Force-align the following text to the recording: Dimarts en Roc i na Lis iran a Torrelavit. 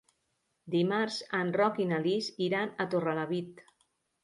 Dimarts 0.75 1.17
en 1.41 1.51
Roc 1.61 1.79
i 1.85 1.87
na 1.91 2.01
Lis 2.07 2.31
iran 2.49 2.75
a 2.87 2.91
Torrelavit. 2.95 3.65